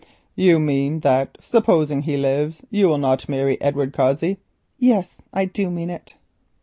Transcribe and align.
"You 0.35 0.57
mean 0.57 1.01
that 1.01 1.37
supposing 1.39 2.01
he 2.01 2.17
lives, 2.17 2.63
you 2.71 2.87
will 2.87 2.97
not 2.97 3.29
marry 3.29 3.61
Edward 3.61 3.93
Cossey." 3.93 4.39
"Yes, 4.79 5.21
I 5.31 5.45
do 5.45 5.69
mean 5.69 5.91
it." 5.91 6.15